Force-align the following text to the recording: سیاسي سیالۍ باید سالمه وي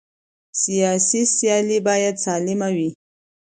سیاسي 0.61 1.21
سیالۍ 1.35 1.79
باید 1.87 2.15
سالمه 2.25 2.69
وي 2.75 2.89